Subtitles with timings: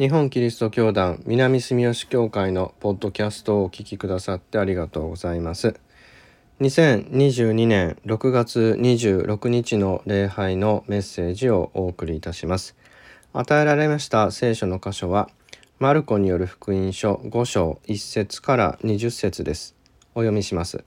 [0.00, 5.78] 日本キリスト教団南住吉教会のポッドキャストをお聞きくださってありがとうございます。
[6.62, 12.76] 2022年6月26日の礼拝のメッセージをお送りいたします。
[13.34, 15.28] 与えられました聖書の箇所は、
[15.78, 19.76] マルコによる福音書5章1節から20節です。
[20.14, 20.82] お読みします。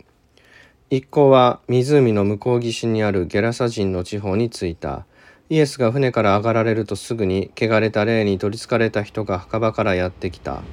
[0.90, 5.06] 一行は湖の向こう岸にあるゲラサ人の地方に着いた。
[5.50, 10.64] イエスが船から上がられるとすぐに汚れた霊に取りつかれた人が墓場からやってきた。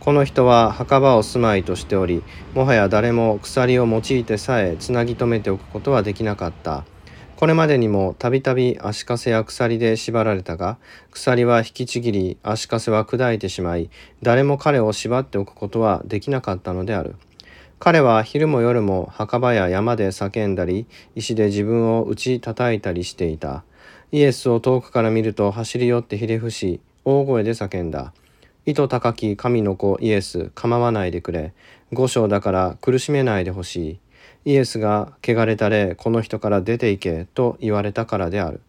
[0.00, 2.22] この人は墓場を住まいとしており、
[2.54, 6.84] もはや誰も鎖を用いてさえつなぎ止めておくことはできなかった。
[7.36, 10.78] これまでにもたびたび足かせや鎖で縛られたが、
[11.10, 13.90] 鎖は引きちぎり、足かせは砕いてしまい、
[14.22, 17.16] 誰も彼を縛っておくことはできなかったのである。
[17.78, 23.64] 彼は昼も夜も墓場や山で叫んだり、石で自分を打ち叩いたりしていた。
[24.12, 28.12] イエスを遠くから見ると走り寄ってひれ伏し、大声で叫んだ。
[28.64, 31.52] 糸高き神の子イエス、構わないでくれ。
[31.92, 33.98] 五章だから苦しめないでほし
[34.44, 34.52] い。
[34.52, 38.60] イエスが、汚れた霊、この人から出て行け、と言われたからである。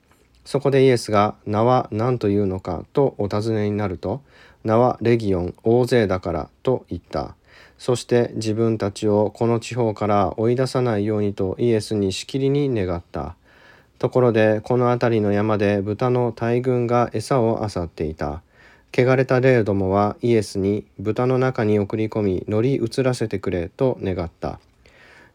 [0.44, 4.22] そこでイエスが、名は何というのか、とお尋ねになると、
[4.64, 7.36] 名はレギオン、大勢だから、と言った。
[7.78, 13.36] そして自分たちをこの地方から追い出さないようにとイエスにしきりに願った。
[14.00, 18.42] ところでこの辺りの山で豚の大群が餌を漁っていた。
[18.96, 24.60] 汚れた霊どもはイエスに豚の中に送り込み乗り移らせてくれと願った。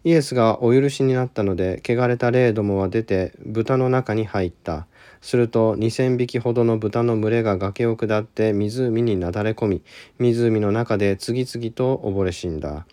[0.05, 4.87] イエスがお許しになったので汚れた霊どもは出て豚の中に入った。
[5.21, 9.83] すると2,000匹ほどの豚の群れが崖を下って湖になだれ込み
[10.19, 12.87] 湖の中で次々と溺れ死んだ。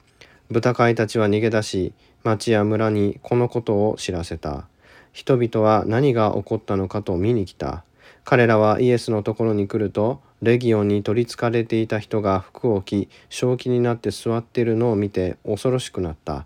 [0.52, 4.68] 豚飼いたちは逃げ出し町や村にこのことを知らせた。
[5.12, 7.84] 人々は何が起こったのかと見に来た。
[8.26, 16.46] 彼らはイエスのところに来ると、レギオンに取りつかれていた人が服を着、正気になって座っているのを見て恐ろしくなった。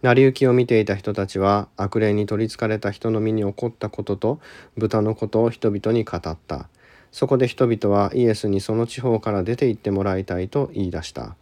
[0.00, 4.38] 成り行きを見ていた人たちは悪霊に取りつかれた人の身に起こったことと
[4.76, 6.68] 豚のことを人々に語った。
[7.10, 11.34] そこで人々はイエスにその地方から出て行ってもらいたいと言い出した。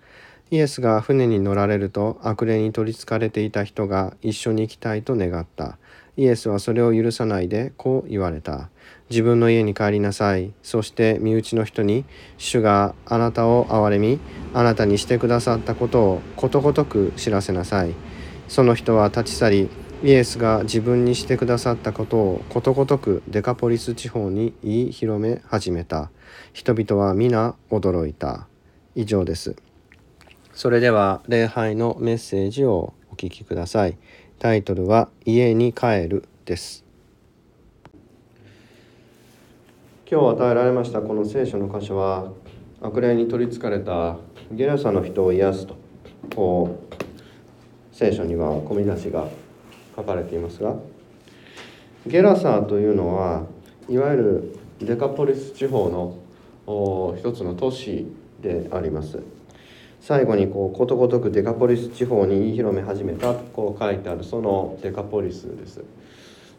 [0.51, 5.77] イエスが船に乗られると悪霊に取りつかれていた人が一緒に行きたいと願った。
[6.17, 8.71] イエスはそれを許さないでこう言われた。
[9.11, 10.53] 自分の家に帰りなさい。
[10.63, 12.05] そして身内の人に、
[12.39, 14.19] 主があなたを憐れみ、
[14.55, 17.95] あなたにしてくださったことをことごとく知らせなさい。
[18.49, 19.69] その人は立ち去り、
[20.03, 26.11] イエスが自分にしてくださったことをことごとくデカポリス地方に言い広め始めた。
[26.53, 28.47] 人々は皆驚いた。
[28.95, 29.57] 以上です。
[30.53, 33.99] それでは礼拝のメッセージをお聞きください。
[34.39, 36.85] タイトルは家に帰るです。
[40.09, 42.33] 今日与えられましたこの聖書の箇所は
[42.83, 44.19] 悪霊に取りつかれた
[44.53, 45.77] ゲラサの人を癒すと
[46.35, 46.95] こう
[47.93, 49.27] 聖書には込み出しが
[49.97, 50.77] 書かれていますが
[52.07, 53.47] ゲラサというのは
[53.89, 58.07] いわゆるデカポリス地方の一つの都市
[58.41, 59.36] であります。
[60.07, 65.83] 最後にこうことごとくデカポリス地方に言い広め始めたとこう書いてあるそのデカポリスです。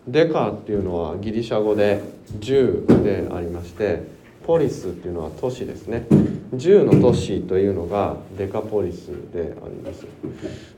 [0.06, 2.02] デカっていうのはギリシャ語で
[2.40, 4.04] 10でありまして
[4.46, 6.08] ポリスっていうのは都市ですね。
[6.56, 10.06] 10の都市というのがデカポリスであります。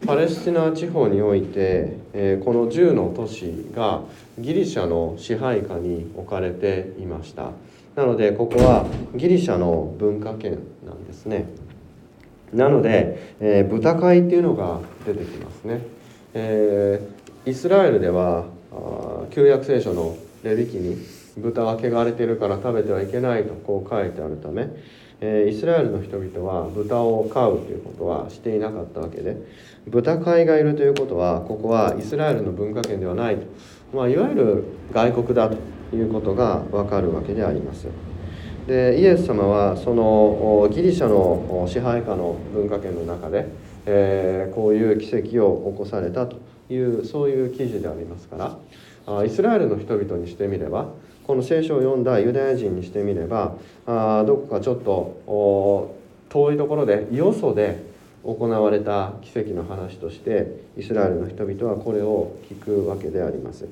[0.06, 4.02] パレスチナ地方において、え、この10の都市が
[4.38, 7.50] ギリシャの支配下に置かれていました。
[7.96, 11.48] なのでここはギリシャの文化圏なんですね。
[12.54, 15.82] なので、えー、豚飼いっていうのが出てきますね、
[16.34, 18.46] えー、イスラエルでは
[19.32, 20.98] 旧約聖書のレビ記に
[21.38, 24.68] 豚は汚れてるから食べてはいけないとこう書いてあるため、
[25.22, 29.38] えー、イスラエルの人々は豚を飼うということはしていなかったわけで
[29.88, 33.46] 豚飼いがいるということはここはイスラエルの文化圏ではないと、
[33.96, 35.58] まあ、いわゆる外国だと
[35.96, 37.88] いうことがわかるわけであります。
[38.70, 43.48] でイエス様はそのギリシャの支配下の文化圏の中で、
[43.88, 46.38] えー、こういう奇跡を起こされたと
[46.70, 48.60] いうそういう記事でありますか
[49.08, 50.94] らイスラエルの人々にしてみれば
[51.26, 53.56] この聖書を読んだユダヤ人にしてみれば
[53.88, 55.96] あどこかちょっと
[56.30, 57.82] 遠いところでよそで
[58.24, 60.46] 行われた奇跡の話として
[60.78, 63.68] イスラエルの人々はこれを聞くわけであります。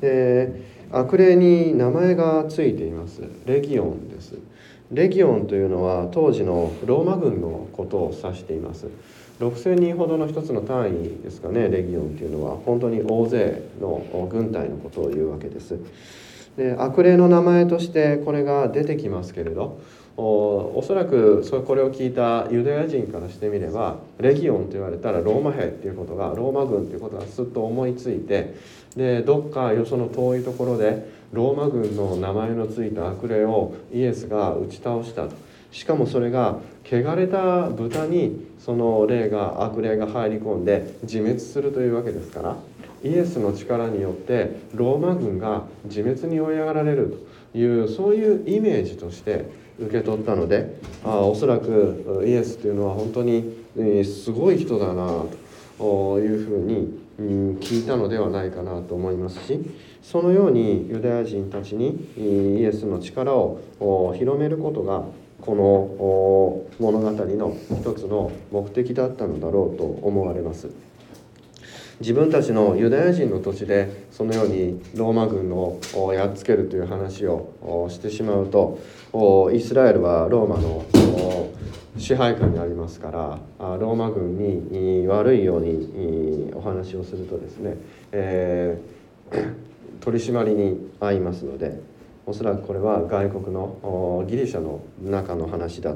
[0.00, 3.22] で悪霊に名前がついています。
[3.44, 4.38] レギオンです。
[4.90, 8.86] レギオンというのは当時のローマ軍のことを指しています。
[9.38, 15.78] 6,000人ほどの一つの単位ですかねレギオンというのは本当に大勢の軍隊のことを言うわけです。
[16.56, 19.78] で悪霊の名前としてこれが出てきますけれど
[20.16, 28.56] おおそらくそこれを聞いたユダヤ人からしてみればレギオンと言われたらローマ兵っていうことがローマ軍っていうことがすっと思いついて
[28.98, 35.36] でどっかよその遠いところでローマ軍の名前のついた悪霊をイエスが打ち倒したと。
[35.70, 42.56] しかもそれが汚れた豚にその霊が悪霊が入り込んで自滅するというわけですから
[43.04, 47.38] イエスの力によってローマ軍が自滅に追い上がられると。
[47.54, 49.46] いうそういうイメージとして
[49.78, 55.24] 受け取ったのであおそらくイエスというのは本当にすごい人だな
[55.78, 59.60] というふうに聞いたのではないかなと思いますし
[60.02, 65.04] そのようにユダヤ人たちにイエスの力を広めることが
[65.40, 70.87] この物語の一つの目的だったのだろうと思われます。
[72.00, 75.80] 自分たちのユダヤ人の土地でそのようにローマ軍を
[76.14, 78.78] やっつけるという話をしてしまうと
[79.52, 80.84] イスラエルはローマの
[81.98, 87.76] 支配下にありますからローマ軍に悪いようにお話をするとですね、
[88.12, 89.54] えー、
[90.00, 91.80] 取り締まりに遭いますので
[92.26, 95.94] おそらくこれは外国のギリシャの中の話だ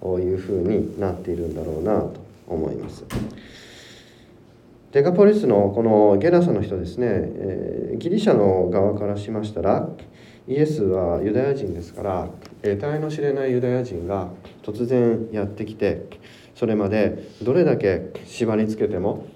[0.00, 2.14] というふうになっているんだろうなと
[2.48, 3.04] 思います。
[4.94, 9.88] デカポリスのこのゲラサの人ですね、えー、ギリシャの側からしましたら
[10.46, 12.28] イエスはユダヤ人ですから
[12.62, 14.28] 得体の知れないユダヤ人が
[14.62, 16.06] 突然やってきて
[16.54, 19.26] それまでどれだけ縛りつけても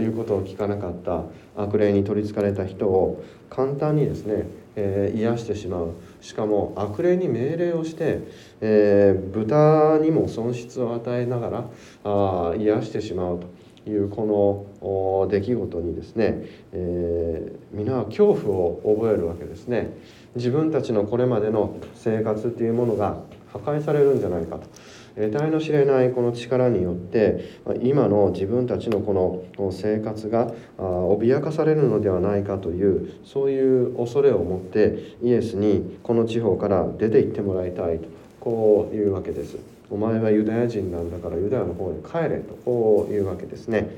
[0.00, 1.26] 言うことを聞かなかった
[1.56, 5.92] 悪霊に取りつかれた人を簡単にですね、えー、癒してしまう。
[6.20, 8.20] しかも悪霊に命令をして、
[8.60, 11.64] えー、豚にも損失を与えながら
[12.02, 13.61] あ癒してしまうと。
[13.86, 16.42] いうこの出来事にですね、
[16.72, 19.90] えー、皆は恐怖を覚えるわけですね。
[20.34, 23.18] 自分たちのこれまでの生活っていうものが
[23.52, 24.66] 破壊されるんじゃないかと。
[25.14, 38.08] 得体の知れないこの力によって今の自分たちのこの生活が脅かされるのではないかというそういう恐れを持ってイエスにこの地方から出て行ってもらいたいと
[38.40, 39.71] こういうわけです。
[39.92, 43.90] お前はユダヤ人なんだからユダヤの方に帰れとこういうわけですね。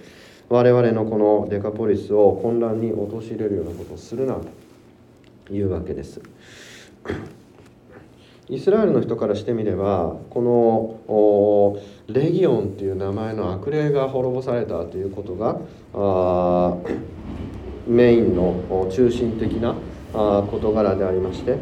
[0.48, 4.34] 我々のこのデカポリスを混乱に陥れるようなことをするな
[5.46, 6.20] というわけです。
[8.50, 11.78] イスラエルの人からしてみればこの
[12.12, 15.60] レギオンっていう名前の悪霊が滅ぼされたということが
[15.94, 16.76] あ
[17.86, 19.76] メインの中心的な
[20.12, 21.56] 事柄でありまして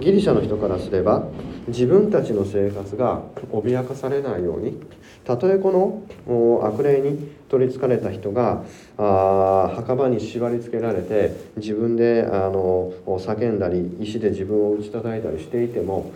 [0.00, 1.28] ギリシャの人からすれば
[1.68, 3.22] 自分たちの生活が
[3.52, 4.80] 脅かされないように
[5.24, 8.64] たとえこの悪霊に取りつかれた人が
[8.98, 16.12] あ墓場に縛り付けられて自分であの叫んだり石で自分を打ち叩いたりしていても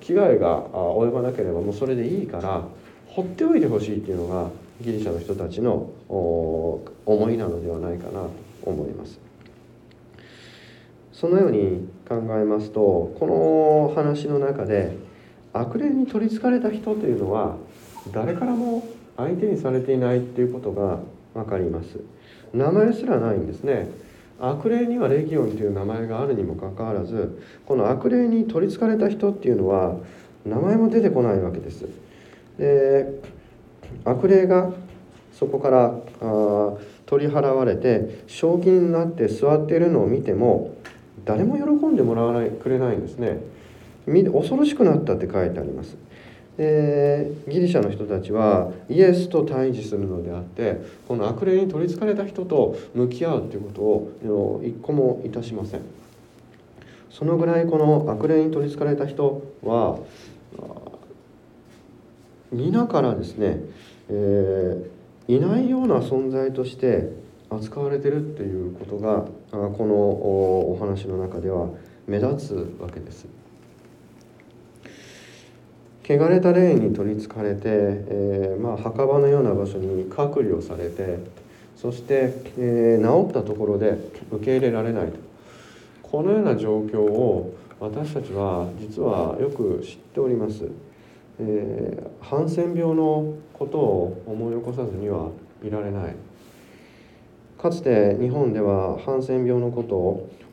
[0.00, 2.62] 危害が及ばなければもうそれでいいから
[3.06, 4.50] 放っておいてほしいっていうのが
[4.80, 8.30] ギリシャの人たちの思いなのではないかなと
[8.64, 9.20] 思います。
[11.24, 14.94] そのように考えますとこの話の中で
[15.54, 17.56] 悪霊に取りつかれた人というのは
[18.12, 18.86] 誰からも
[19.16, 20.98] 相手にされていないっていうことが
[21.32, 21.98] 分かります。
[22.52, 23.88] 名前すらないんですね。
[24.38, 29.96] 悪霊にはレギオンという名前があるにもかかわらずこの悪霊に取りつかれた人っていうのは
[30.44, 31.86] 名前も出てこないわけです。
[32.58, 33.22] で
[34.04, 34.72] 悪霊が
[35.32, 36.72] そこからあ
[37.06, 40.73] 取り払われて正気になって座っているのを見ても
[41.24, 43.40] 誰も喜んでもらわないくれないんですね。
[44.06, 45.96] 恐ろしくなったって書いてあります。
[46.56, 53.70] でギリシャの人たちはイエスと対峙するのであってこの悪霊に取りつかれた人と向き合うというこ
[54.22, 55.80] とを一個もいたしません。
[57.10, 59.98] そのぐらいこの悪霊に取りつかれた人は
[62.52, 63.60] 皆からですね、
[64.08, 67.10] えー、いないような存在として
[67.50, 71.68] 扱われてるっていうことがこのお話の中では
[72.06, 73.26] 目立つわけです。
[76.06, 81.18] 汚れた霊に取りつかれて、えー、まあ、墓場のような場所に隔離をされて
[81.76, 83.96] そして、えー、治ったところで
[84.30, 85.18] 受け入れられないと。
[86.02, 90.68] このような状況を私たちは実はよく知っております、
[91.40, 95.30] えー、ハンセン病のことを思い起こさずには
[95.64, 96.14] いられない。
[97.64, 99.96] かつて日本ではハンセン病のこと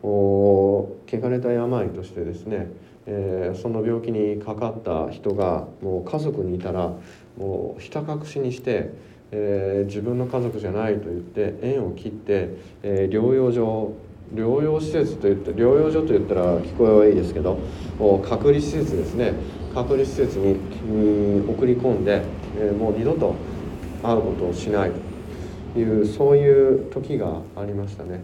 [0.07, 2.67] を汚れた病としてですね
[3.07, 6.93] えー、その病気にかかった人がもう家族にいたら
[7.35, 8.91] もうひた隠しにして、
[9.31, 12.49] えー、自分の家族じゃないと言って縁を切って、
[12.83, 13.93] えー、療養所
[14.35, 17.57] 療養施設といって療養所といったら聞こえはいいですけど
[18.23, 19.33] 隔離施設ですね。
[19.73, 20.59] 隔離施設に
[21.49, 22.21] 送り込んで、
[22.57, 23.35] えもう二度と
[24.03, 25.10] 会うことをしないと。
[25.75, 28.21] いうそういう時がありましたね。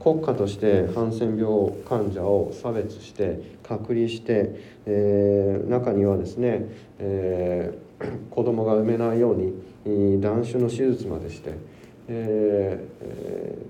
[0.00, 4.50] 国家としてハンセン病患者を差別して隔離して、
[4.86, 6.64] えー、中にはですね、
[6.98, 11.52] えー、 子供が産めないように断種の手術までして、
[12.08, 12.82] え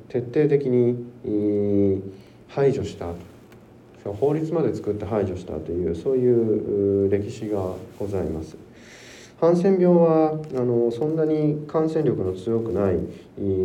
[0.08, 2.02] ー、徹底的に
[2.46, 3.12] 排除した
[4.04, 8.69] 法律まで作って排除したというそういう歴史がございます。
[9.40, 12.98] ハンセン病はあのそんなに感染力の強くない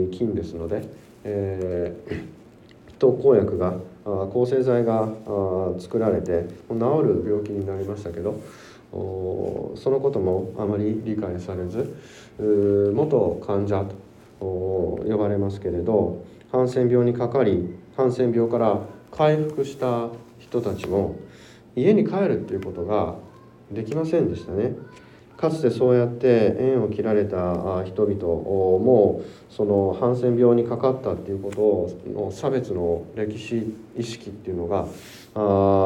[0.10, 0.88] 菌ですので、
[1.26, 2.24] えー、
[2.98, 5.10] 特効薬が抗生剤が
[5.78, 8.36] 作られて治る病気になりましたけど
[8.94, 11.94] そのこともあまり理解されず
[12.94, 13.84] 元患者
[14.40, 14.46] と
[15.06, 18.80] 呼ばれますけれどハンセン病にかかりハンセン病から
[19.12, 20.08] 回復した
[20.40, 21.16] 人たちも
[21.76, 23.16] 家に帰るっていうことが
[23.72, 24.76] できませんでしたね。
[25.38, 28.26] かつてそうやって縁を切られた人々
[28.80, 31.52] もそのハンセン病にかかったっていうこ
[32.06, 34.88] との差別の歴史意識っていうのが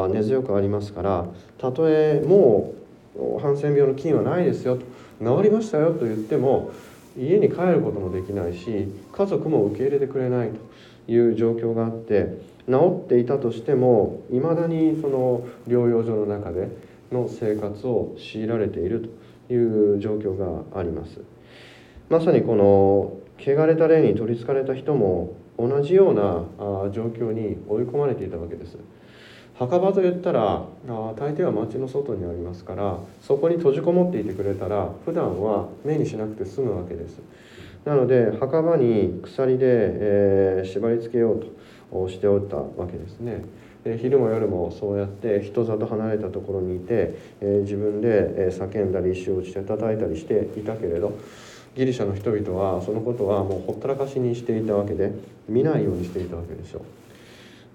[0.08, 1.26] 根強くありますから
[1.58, 2.74] たとえも
[3.16, 4.84] うハンセン病の菌はないですよと
[5.20, 6.70] 治りましたよと言っても
[7.18, 10.50] 家に帰ることもできないし家族も受け入れてくれない
[11.06, 12.38] という状況があって
[12.68, 16.68] 治っていたとしてもいまだにその療養所の中で
[17.10, 19.19] の生活を強いられていると。
[19.54, 21.20] いう状況があります。
[22.08, 26.44] まさにこの汚れた霊に取りつかれた人も同じような
[26.90, 28.76] 状況に追い込まれていたわけです。
[29.54, 37.20] 墓場といったら大抵は町の外にありますからそこに閉じこもっていてくれたら普段は目にしなくて済むわけです。
[37.84, 41.46] なので墓場に鎖で、えー、縛り付けよう
[41.90, 43.42] としておったわけですね。
[43.84, 51.18] 昼も夜もそうやって人里離れたところにいて、自分で叫んだり石を打ちて叩いたりしていたけれど
[51.74, 55.12] ギリシャの人々はそのことはもうほったらかしにしていたわけで
[55.48, 56.82] 見ないようにしていたわけでしょう。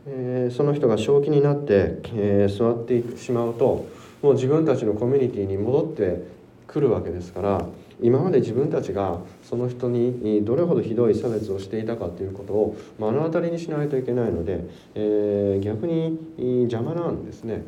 [0.08, 3.88] えその人が正気になって、え座ってしまうと
[4.22, 6.24] もう自分たちのコミュニティに戻って
[6.68, 7.66] くるわけですから
[8.02, 16.20] 今まで自分たちがその人にどれほどひどい差別をしていたかということを目の当たりにしないといけないので、えー、逆に
[16.64, 17.64] 邪魔なんですね。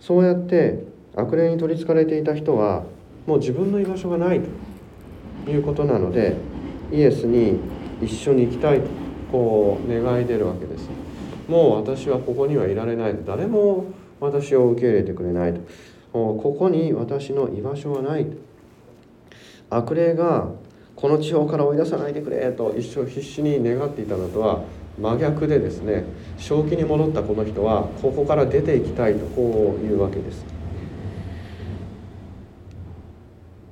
[0.00, 0.84] そうやって
[1.16, 2.84] 悪霊に取りつかれていた人は
[3.26, 4.40] もう自分の居場所がない
[5.44, 6.36] ということなので
[6.92, 7.58] イエスに
[8.02, 8.86] 一緒に行きたいと
[9.32, 10.88] こう願い出るわけです。
[11.48, 13.86] もう私はここにはいられない誰も
[14.20, 15.60] 私を受け入れてくれないと。
[16.12, 18.26] ここに私の居場所はない。
[19.68, 20.48] 悪霊が
[20.94, 24.62] この地方から追い出さないでくれと一生必死に願っていたのとは
[24.98, 26.04] 真逆でですね
[26.38, 30.44] 正気に戻ったこの人はここから出ていきたいとこういうわけです。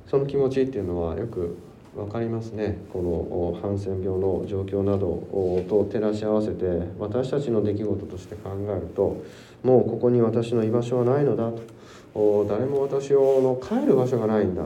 [0.07, 1.57] その気持ちっていうのはよく
[1.95, 2.77] 分かりますね。
[2.93, 5.27] このハンセン病の状況など
[5.67, 6.65] と照らし合わせて
[6.99, 9.23] 私たちの出来事として考えると
[9.63, 11.74] もうここに私の居場所はないのだと。
[12.15, 14.63] 誰も私をの帰る場所がないんだ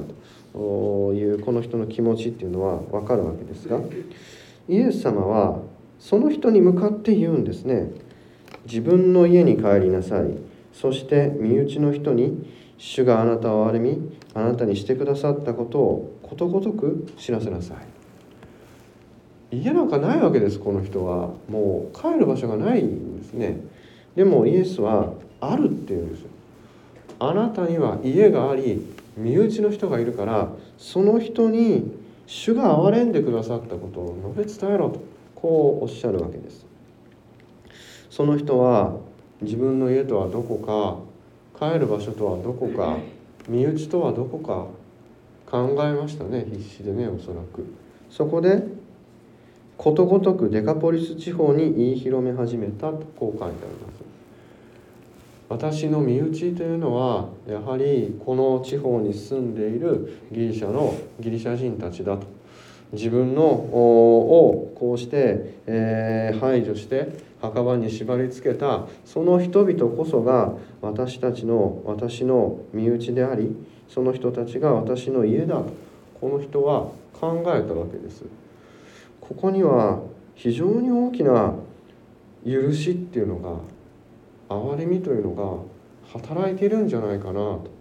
[0.54, 1.14] と。
[1.14, 3.80] いうこの人の気持ちっていうのは分かるわけですが
[4.68, 5.60] イエス様は
[6.00, 7.92] その人に向かって言うんですね。
[8.66, 10.32] 自分の家に帰りなさい。
[10.74, 17.76] そして身内の人に主があなたを憐みあなたにしてくださったことをことごとく知らせなさ
[19.52, 21.32] い家なんかないわけですこの人は。
[21.50, 23.58] もう帰る場所がないんですね。
[24.16, 26.30] でもイエスはあるっていうんですよ。
[27.20, 28.86] あなたには家があり
[29.18, 31.92] 身内の人がいるからその人に
[32.26, 35.02] 主が憐れんでくださったことを述べ伝えろと
[35.36, 36.66] こうおっしゃるわけです。
[38.10, 38.98] その人は
[39.42, 40.58] 自分の家とはどこ
[41.60, 42.98] か帰る場所とはどこか
[43.48, 44.68] 身内とはどこか
[45.50, 47.66] 考えましたね必死でねおそらく。
[48.10, 48.64] そこで
[49.78, 54.19] ことごとくデカポリス地方に言い広め始めたとこう書いてあります。
[55.50, 62.28] 私の身内というのはやはりこの地方に住んでいるギリシャのギリシャ人たちだと。
[62.92, 73.56] 自分のをこうして、えー、排除して墓場に縛り付けたその人々こそが私たちの私の身内であり
[73.88, 75.90] その人たちが私の家だと。
[76.20, 78.26] この人は考えたわけです。
[79.22, 80.00] ここには
[80.36, 81.54] 非常に大きな
[82.46, 83.58] 許しっていうのが
[84.50, 87.80] 憐れみというのが働いているんじゃないかなと。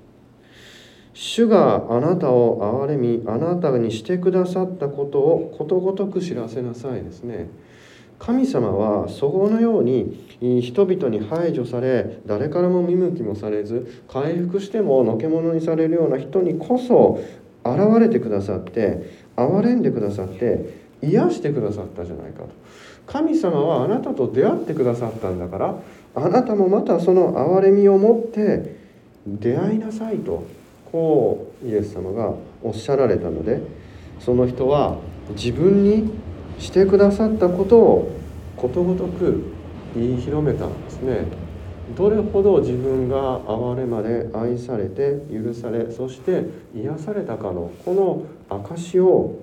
[1.15, 7.49] 主があなたを憐れみあなたにしてくださったことをことごとく知らせなさいですね。
[8.19, 17.21] 神様はそごのように人々に排除され誰からも見向きもされず回復してものけ者にされるような人にこそ
[17.65, 22.49] 現れてくださって憐れんでくださって癒してくださったじゃないかと。
[23.07, 25.75] 神様はあなたと出会ってくださったんだから
[26.25, 28.77] あなたもまたその憐れみを持って
[29.27, 30.45] 出会いなさいと
[30.91, 33.61] こうイエス様がおっしゃられたので
[34.21, 34.97] その人は
[35.31, 36.11] 自分に
[36.59, 38.19] してくださったことを
[38.57, 39.45] ことごとく
[39.95, 41.27] 言い広めたんですね。
[41.97, 46.45] どれほど自分が憐れまで愛されて許されそして
[46.75, 49.37] 癒されたかのこの証しを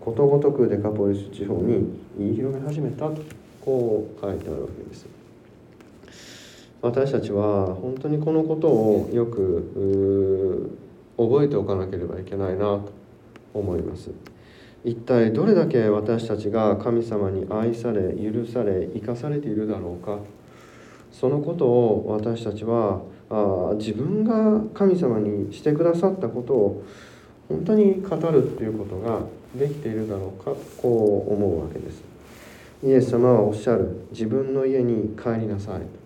[0.00, 1.86] ことごとくデカポリス地方に
[2.18, 3.20] 言い広め始めたと
[3.62, 5.21] こう書いてあるわけです。
[6.82, 10.68] 私たちは本当にこのことをよく
[11.16, 12.92] 覚えておかなければいけないなと
[13.54, 14.10] 思います。
[14.84, 20.18] 一体どれだけ私たちが神様に愛され許され生かされているだろうか。
[21.12, 26.84] そのことを私たちはあ自分が神様にしてくださったことを
[27.48, 29.20] 本当に語るっていうことが
[29.54, 32.02] できているだろうかこう思うわけです。
[32.82, 34.06] イエス様はおっしゃる。
[34.10, 36.01] 自分の家に帰りなさい。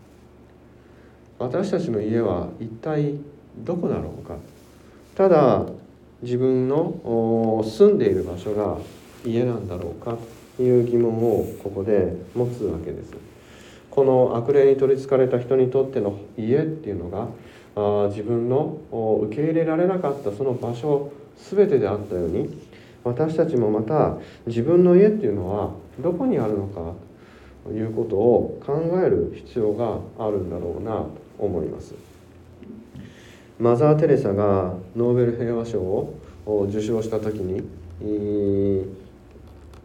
[1.38, 3.14] 私たちの家は一体
[3.59, 4.37] どこだろうか。
[5.14, 5.66] ただ
[6.23, 8.78] 自分の住んでいる場所が
[9.25, 10.16] 家なんだろうか
[10.57, 13.12] という疑問をここで持つわけです。
[13.90, 17.28] この悪霊に取りつかれた人にとっての家っていうのが
[17.75, 18.78] あ自分の
[19.23, 21.12] 受け入れられなかったその場所
[21.50, 22.59] 全てであったように
[23.05, 26.93] 私たちもまた自分の家っていうのはどこにあるのか
[27.64, 31.25] ということを考える必要があるんだろうなと。
[31.38, 31.95] 思います。
[33.59, 36.14] マザー・テレサがノーベル平和賞を
[36.69, 37.62] 受賞した時に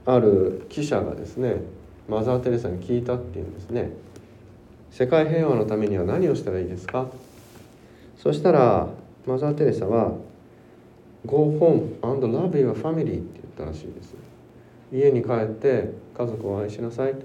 [0.06, 1.62] ある記者がですね
[2.10, 3.92] マザー・テレサに聞いたっていうんですね。
[4.92, 7.08] 世界平和のためには何をしたらいいですか？
[8.18, 8.88] そしたら
[9.26, 10.16] マザー・テレサは
[11.26, 13.22] Go home and love your family って言っ
[13.56, 14.14] たらしいです。
[14.92, 17.16] 家に帰って家族を愛しなさい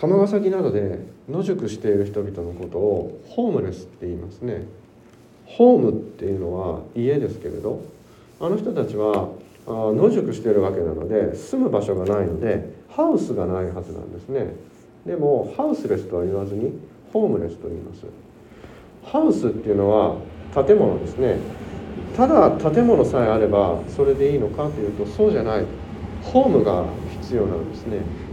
[0.00, 4.62] 釜ヶ崎などで野宿している人々のことをホームレスって言いますね。
[5.44, 7.82] ホームっていうのは家ですけれど
[8.38, 9.30] あの人たちは
[9.66, 14.54] 野宿しているわけなので住む場所がないのでハウスがないはずなんですね。
[15.04, 16.78] でもハウスレスとは言わずに
[17.12, 18.04] ホームレスと言います。
[19.02, 20.16] ハウスっていうのは
[20.54, 21.38] 建物ですね。
[22.16, 25.64] ただ建物さえあればそれでいいのかというとそうじゃない。
[26.22, 26.84] ホームが
[27.22, 28.27] 必要なんですね。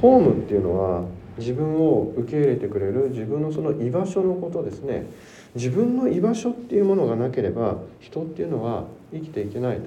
[0.00, 1.04] ホームっていうのは
[1.38, 5.06] 自分を受け入れてくれる自分のその居場所のことですね。
[5.54, 9.82] 自分の居場所っていうものがなければ人っていうのは生きていけないと。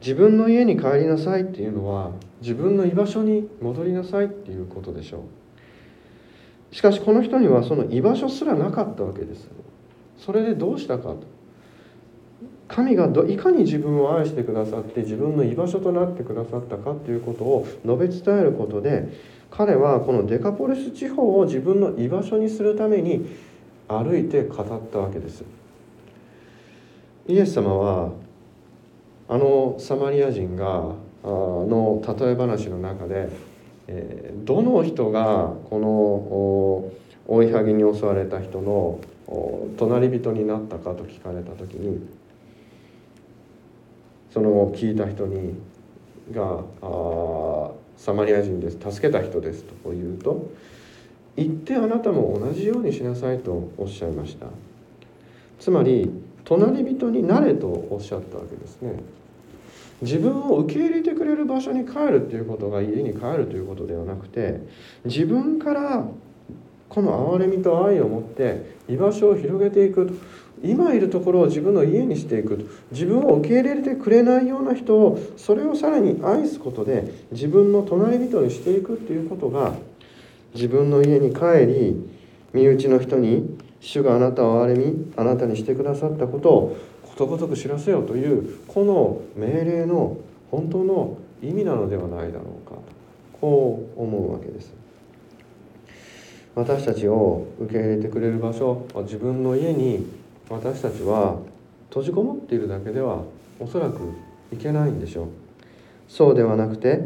[0.00, 5.24] 自分の家に帰りなさいっていうのは自分の居場所に戻りなさいっていうことでしょ
[6.72, 6.74] う。
[6.74, 9.48] しかしこの人にはその居場所すらなかったわけです。
[10.16, 11.39] それでどうしたかと。
[12.68, 19.08] 神がどいかに自分を愛してくださって自分の居場所となってくださったかということを述べ伝えることで
[19.50, 23.26] 彼はこのデカポリス地方を自分の居場所にするために
[23.88, 25.44] 歩いて語ったわけです。
[27.26, 28.12] イエス様は
[29.28, 33.28] あのサマリア人がの例え話の中で、
[34.44, 36.92] どの人がこ
[37.26, 39.00] の追いはぎに襲われた人の
[39.76, 42.00] 隣人になったかと聞かれた時に
[44.32, 45.54] その聞いた人に
[46.32, 48.78] があサマリア人です。
[48.78, 50.50] 助けた人ですと言うと
[51.36, 54.46] 言ってあなたも同じようにしなさいとおっしゃいました。
[55.58, 56.10] つまり
[56.44, 59.02] 隣人になれとおっしゃったわけですね。
[60.02, 64.60] 自分を受け入れてくれる場所に帰るっていうことが家に帰るということではなくて
[65.04, 66.06] 自分から
[66.88, 70.18] この憐れみと愛を持って居場所を広げていく
[70.62, 79.72] 今いるところを自分の家にしていく自分を受け入れてくれないような人をそれをさらに愛すことで自分の隣人にしていくっていうことが
[80.54, 82.10] 自分の家に帰り
[82.52, 90.18] 身内の人に主があなたを憐れみあなたにしてくださったことをことごとく知らせよというこの命令の
[90.50, 92.82] 本当の意味なのではないだろうかと
[93.40, 94.74] こう思うわけです。
[96.54, 100.04] 私たちを受け入れてくれる場所自分の家に
[100.50, 101.38] 私たちは
[101.88, 103.22] 閉じこもっているだけでは
[103.60, 104.00] おそらく
[104.52, 105.26] いけないんでしょう。
[106.08, 107.00] そうではなくて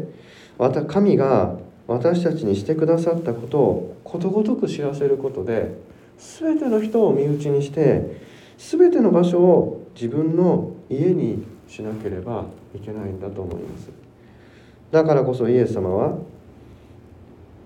[0.87, 1.55] 神が
[1.87, 5.75] 私たちにしてくださったことをことごとく知らせることで
[6.17, 8.19] 全ての人を身内にして
[8.57, 13.91] 全ての場所を自分の家にしなければいけないんだと思います。
[14.91, 16.17] だからこそイエス様は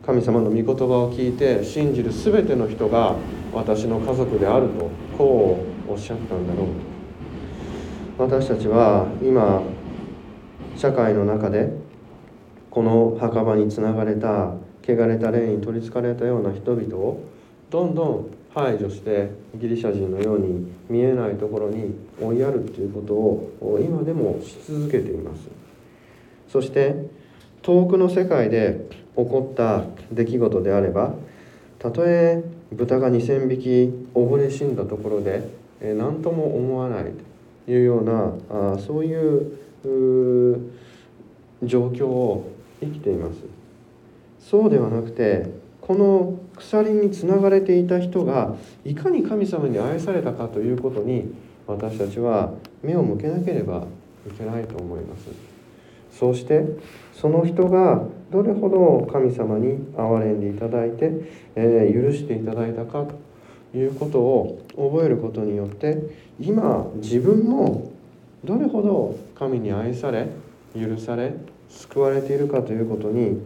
[0.10, 3.16] 神様の御言葉を聞いて信じる全ての人が
[3.54, 8.18] 私の家族であるとこうおっしゃったんだろう。
[8.18, 9.62] と私たちは今
[10.76, 11.70] 社会の中で
[12.72, 17.20] この墓場につながれた汚れた霊に取りつかれたような人々を
[17.70, 25.48] どんどん排除してギリシャ人のように見えないところに追いやるということを今でもし続けています。
[26.48, 26.96] そして
[27.62, 31.14] 遠くの世界でこった出来事であれば
[31.78, 35.50] たとえ豚が2,000匹溺れ死んだところで
[35.82, 37.06] 何とも思わない
[37.66, 38.34] というような
[38.74, 39.52] あそういう
[41.64, 43.40] 状況を生きています。
[44.40, 45.48] そうではなくて
[45.82, 51.34] この鎖につながれていた人がいかに神様に愛されたかということに
[51.68, 53.86] 私たちは目を向けなければ
[54.28, 55.49] いけないと思います。
[56.20, 56.66] そうして
[57.14, 61.12] その人がどれほど神様に憐れんでいただいて、
[61.56, 63.06] えー、許していただいたか
[63.72, 65.98] ということを覚えることによって
[66.38, 67.92] 今自分も
[68.44, 70.28] どれほど神に愛され
[70.76, 71.34] 許され
[71.70, 73.40] 救われているかということに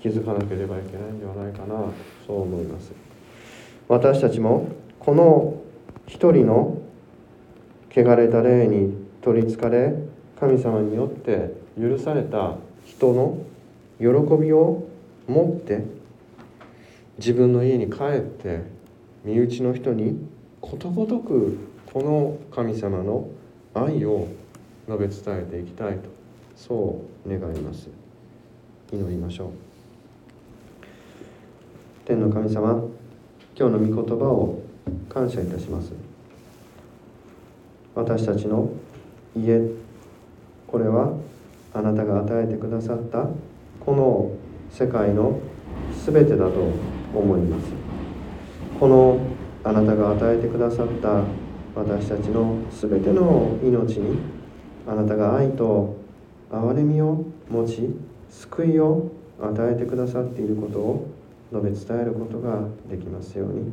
[0.00, 1.74] 気づかなければいけないんではないかな
[2.26, 2.92] そう思います。
[3.88, 4.68] 私たちも
[5.00, 5.60] この
[6.06, 6.78] 一人の
[7.90, 9.94] 汚れた霊に取りつかれ
[10.38, 13.38] 神様によって許された人の
[13.98, 14.06] 喜
[14.40, 14.86] びを
[15.26, 15.84] 持って
[17.18, 18.62] 自分の家に帰って
[19.24, 20.26] 身内の人に
[20.60, 21.58] ことごとく
[21.92, 23.28] この神様の
[23.74, 24.28] 愛を
[24.88, 26.08] 述べ伝えていきたいと
[26.56, 27.88] そう願います。
[28.92, 29.50] 祈りましょう。
[32.04, 32.84] 天の神様
[33.56, 34.60] 今日の御言葉を
[35.08, 35.92] 感謝いたします。
[37.94, 38.70] 私たちの
[39.36, 39.60] 家
[40.66, 41.12] これは
[41.72, 43.26] あなたが与えてくださった
[43.80, 44.32] この
[44.70, 45.38] 世界の
[46.04, 46.72] 全てだと
[47.14, 47.72] 思います。
[48.78, 49.20] この
[49.62, 51.22] あなたが与えてくださった
[51.74, 54.18] 私たちの全ての命に
[54.88, 55.96] あなたが愛と
[56.50, 57.94] 憐れみを持ち
[58.30, 61.08] 救いを与えてくださっていることを
[61.52, 63.72] 述べ伝えることができますように。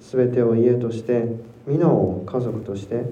[0.00, 1.24] 全てを家として
[1.66, 3.02] 皆を家族として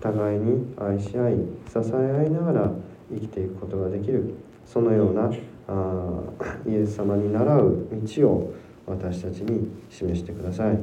[0.00, 1.34] 互いに愛し合い
[1.68, 2.72] 支え合いながら
[3.14, 4.34] 生きていくことができる
[4.66, 5.30] そのような
[5.68, 6.20] あ
[6.66, 8.52] イエス様に倣う道を
[8.86, 10.78] 私たちに示してください。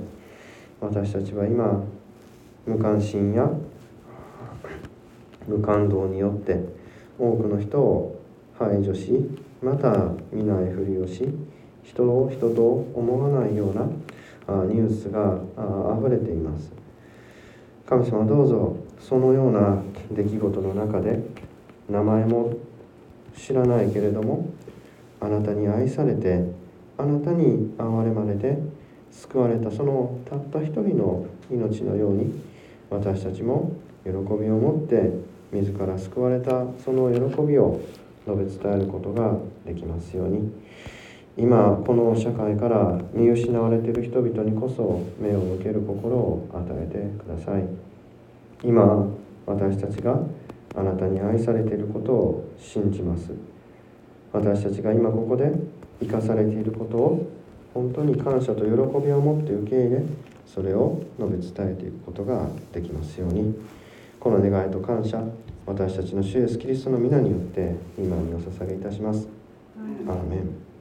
[0.79, 1.83] 私たちは今
[2.65, 3.51] 無関心や
[5.47, 6.59] 無感動によって
[7.19, 8.15] 多くの人を
[8.57, 9.29] 排除し
[9.61, 11.27] また見ないふりをし
[11.83, 13.85] 人を人と思わないような
[14.65, 15.37] ニュースが
[15.99, 16.71] 溢れています。
[17.85, 21.19] 神様どうぞそのような出来事の中で
[21.89, 22.53] 名前も
[23.37, 24.49] 知らないけれども
[25.19, 26.43] あなたに愛されて
[26.97, 28.57] あなたに憐れまれて
[29.11, 32.41] 救われたそのたった一人の命のように
[32.89, 35.11] 私たちも喜びを持って
[35.51, 37.81] 自ら救われたその喜びを
[38.25, 40.51] 述べ伝えることができますように。
[41.37, 47.63] 今この社会から見失われている人々にこそ目を向ける心を与えてください
[48.63, 49.07] 今
[49.45, 50.19] 私たちが
[50.75, 53.31] あなたに愛されていることを信じます
[54.31, 55.51] 私たちが今ここで
[55.99, 57.31] 生かされていることを
[57.73, 60.03] 本当に感謝と喜びを持って受け入れ
[60.45, 63.55] それを述べ伝えていくことができますように
[64.19, 65.23] この願いと感謝
[65.65, 69.27] 私たちの主イエスキリストの皆によって今にお捧げいたします。
[69.77, 70.71] アーメン.